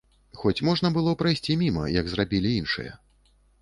Хоць 0.39 0.63
можна 0.69 0.91
было 0.95 1.15
прайсці 1.21 1.59
міма, 1.65 1.87
як 2.01 2.05
зрабілі 2.17 2.59
іншыя. 2.65 3.01